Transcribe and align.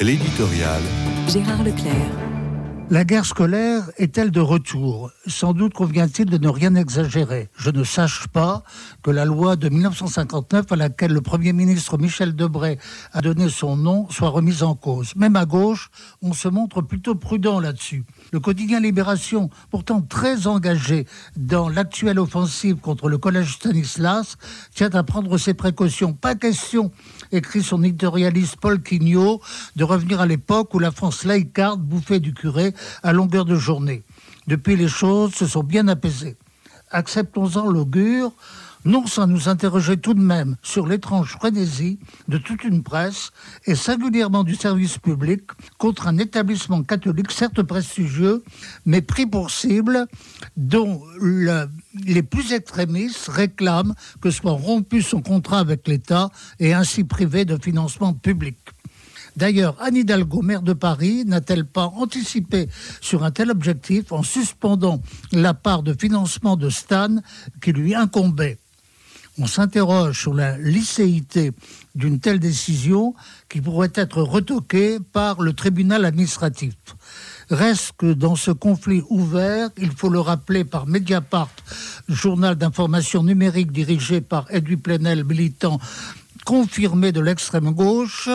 L'éditorial. 0.00 0.80
Gérard 1.28 1.64
Leclerc. 1.64 2.27
La 2.90 3.04
guerre 3.04 3.26
scolaire 3.26 3.90
est-elle 3.98 4.30
de 4.30 4.40
retour? 4.40 5.10
Sans 5.26 5.52
doute 5.52 5.74
convient-il 5.74 6.24
de 6.24 6.38
ne 6.38 6.48
rien 6.48 6.74
exagérer. 6.74 7.50
Je 7.54 7.68
ne 7.68 7.84
sache 7.84 8.28
pas 8.28 8.62
que 9.02 9.10
la 9.10 9.26
loi 9.26 9.56
de 9.56 9.68
1959 9.68 10.72
à 10.72 10.76
laquelle 10.76 11.12
le 11.12 11.20
Premier 11.20 11.52
ministre 11.52 11.98
Michel 11.98 12.34
Debré 12.34 12.78
a 13.12 13.20
donné 13.20 13.50
son 13.50 13.76
nom 13.76 14.08
soit 14.08 14.30
remise 14.30 14.62
en 14.62 14.74
cause. 14.74 15.14
Même 15.16 15.36
à 15.36 15.44
gauche, 15.44 15.90
on 16.22 16.32
se 16.32 16.48
montre 16.48 16.80
plutôt 16.80 17.14
prudent 17.14 17.60
là-dessus. 17.60 18.04
Le 18.32 18.40
quotidien 18.40 18.80
Libération, 18.80 19.50
pourtant 19.70 20.00
très 20.00 20.46
engagé 20.46 21.06
dans 21.36 21.68
l'actuelle 21.68 22.18
offensive 22.18 22.76
contre 22.76 23.10
le 23.10 23.18
collège 23.18 23.56
Stanislas, 23.56 24.38
tient 24.74 24.94
à 24.94 25.02
prendre 25.02 25.36
ses 25.36 25.52
précautions. 25.52 26.14
Pas 26.14 26.36
question, 26.36 26.90
écrit 27.32 27.62
son 27.62 27.82
éditorialiste 27.82 28.56
Paul 28.56 28.82
Quignot, 28.82 29.42
de 29.76 29.84
revenir 29.84 30.22
à 30.22 30.26
l'époque 30.26 30.72
où 30.72 30.78
la 30.78 30.90
France 30.90 31.24
laïcarde 31.24 31.82
bouffait 31.82 32.20
du 32.20 32.32
curé 32.32 32.72
à 33.02 33.12
longueur 33.12 33.44
de 33.44 33.56
journée. 33.56 34.02
Depuis, 34.46 34.76
les 34.76 34.88
choses 34.88 35.34
se 35.34 35.46
sont 35.46 35.62
bien 35.62 35.88
apaisées. 35.88 36.36
Acceptons-en 36.90 37.66
l'augure, 37.70 38.32
non 38.84 39.06
sans 39.06 39.26
nous 39.26 39.48
interroger 39.48 39.96
tout 39.96 40.14
de 40.14 40.20
même 40.20 40.56
sur 40.62 40.86
l'étrange 40.86 41.32
frénésie 41.32 41.98
de 42.28 42.38
toute 42.38 42.64
une 42.64 42.82
presse 42.82 43.30
et 43.66 43.74
singulièrement 43.74 44.44
du 44.44 44.54
service 44.54 44.98
public 44.98 45.42
contre 45.76 46.06
un 46.06 46.18
établissement 46.18 46.82
catholique 46.82 47.32
certes 47.32 47.62
prestigieux, 47.62 48.42
mais 48.86 49.02
pris 49.02 49.26
pour 49.26 49.50
cible, 49.50 50.06
dont 50.56 51.02
les 51.20 52.22
plus 52.22 52.52
extrémistes 52.52 53.28
réclament 53.28 53.94
que 54.20 54.30
soit 54.30 54.52
rompu 54.52 55.02
son 55.02 55.20
contrat 55.20 55.58
avec 55.58 55.86
l'État 55.88 56.30
et 56.58 56.72
ainsi 56.72 57.04
privé 57.04 57.44
de 57.44 57.58
financement 57.62 58.14
public. 58.14 58.56
D'ailleurs, 59.38 59.76
Anne 59.80 59.94
Hidalgo, 59.94 60.42
maire 60.42 60.62
de 60.62 60.72
Paris, 60.72 61.24
n'a-t-elle 61.24 61.64
pas 61.64 61.92
anticipé 61.94 62.68
sur 63.00 63.22
un 63.22 63.30
tel 63.30 63.52
objectif 63.52 64.10
en 64.10 64.24
suspendant 64.24 65.00
la 65.30 65.54
part 65.54 65.84
de 65.84 65.94
financement 65.96 66.56
de 66.56 66.68
Stan 66.68 67.14
qui 67.62 67.70
lui 67.70 67.94
incombait? 67.94 68.58
On 69.38 69.46
s'interroge 69.46 70.18
sur 70.20 70.34
la 70.34 70.58
licéité 70.58 71.52
d'une 71.94 72.18
telle 72.18 72.40
décision 72.40 73.14
qui 73.48 73.60
pourrait 73.60 73.92
être 73.94 74.22
retoquée 74.22 74.98
par 75.12 75.40
le 75.40 75.52
tribunal 75.52 76.04
administratif. 76.04 76.74
Reste 77.48 77.92
que 77.96 78.14
dans 78.14 78.34
ce 78.34 78.50
conflit 78.50 79.04
ouvert, 79.08 79.70
il 79.78 79.92
faut 79.92 80.08
le 80.08 80.18
rappeler 80.18 80.64
par 80.64 80.88
Mediapart, 80.88 81.54
journal 82.08 82.56
d'information 82.56 83.22
numérique 83.22 83.70
dirigé 83.70 84.20
par 84.20 84.52
Edouard 84.52 84.80
Plenel, 84.80 85.22
militant 85.22 85.78
confirmé 86.44 87.12
de 87.12 87.20
l'extrême 87.20 87.70
gauche, 87.70 88.28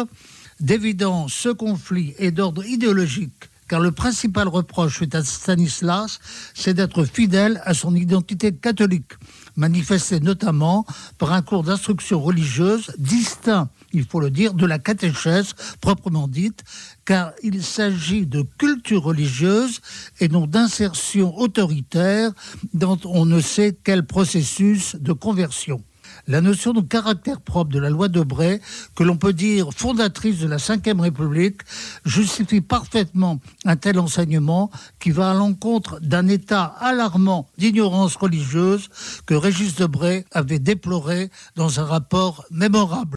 D'évidence, 0.59 1.34
ce 1.34 1.50
conflit 1.50 2.14
est 2.18 2.32
d'ordre 2.32 2.66
idéologique, 2.66 3.50
car 3.68 3.80
le 3.80 3.92
principal 3.92 4.48
reproche 4.48 5.00
fait 5.00 5.16
à 5.16 5.23
Stanislas, 5.23 6.20
c'est 6.54 6.73
d'être 6.73 7.06
fidèle 7.06 7.62
à 7.66 7.73
son 7.73 7.96
identité 7.96 8.54
catholique, 8.54 9.14
manifestée 9.56 10.20
notamment 10.20 10.86
par 11.18 11.34
un 11.34 11.42
cours 11.42 11.64
d'instruction 11.64 12.22
religieuse 12.22 12.92
distinct, 12.98 13.70
il 13.92 14.06
faut 14.06 14.20
le 14.20 14.30
dire, 14.30 14.54
de 14.54 14.66
la 14.66 14.80
catéchèse 14.80 15.54
proprement 15.81 16.28
dite, 16.28 16.64
car 17.06 17.31
il 17.42 17.64
s'agit 17.64 18.26
de 18.26 18.44
culture 18.58 19.04
religieuse 19.04 19.81
et 20.20 20.28
non 20.28 20.48
d'insertion 20.48 21.38
autoritaire 21.38 22.31
dans 22.74 22.98
on 23.06 23.26
ne 23.26 23.42
sait 23.42 23.78
quel 23.84 24.06
processus 24.06 24.96
de 24.96 25.14
conversion 25.14 25.84
la 26.28 26.42
notion 26.42 26.74
de 26.74 26.82
caractère 26.82 27.42
propre 27.42 27.72
de 27.72 27.80
la 27.80 27.90
loi 27.90 28.08
de 28.08 28.22
Bray, 28.22 28.62
que 28.96 29.04
l'on 29.04 29.18
peut 29.18 29.34
dire 29.34 29.70
fondatrice 29.76 30.40
de 30.40 30.48
la 30.48 30.58
Ve 30.58 31.02
République, 31.02 31.62
justifie 32.06 32.62
parfaitement 32.62 33.40
un 33.66 33.76
tel 33.76 34.00
enseignement 34.00 34.72
qui 35.00 35.12
va 35.12 35.32
à 35.32 35.34
l'encontre 35.34 36.00
d'un 36.02 36.28
état 36.28 36.64
alarmant 36.80 37.48
d'ignorance 37.58 38.16
religieuse 38.16 38.90
que 39.25 39.34
Régis 39.34 39.75
Debray 39.75 40.25
avait 40.31 40.59
déploré 40.59 41.30
dans 41.56 41.80
un 41.80 41.86
rapport 41.86 42.46
mémorable. 42.52 43.12